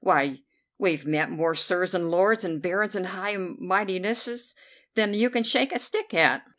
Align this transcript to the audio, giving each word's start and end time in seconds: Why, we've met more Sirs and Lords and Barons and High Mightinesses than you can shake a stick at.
Why, 0.03 0.39
we've 0.79 1.05
met 1.05 1.29
more 1.29 1.53
Sirs 1.53 1.93
and 1.93 2.09
Lords 2.09 2.43
and 2.43 2.59
Barons 2.59 2.95
and 2.95 3.05
High 3.05 3.35
Mightinesses 3.35 4.55
than 4.95 5.13
you 5.13 5.29
can 5.29 5.43
shake 5.43 5.71
a 5.71 5.77
stick 5.77 6.11
at. 6.15 6.43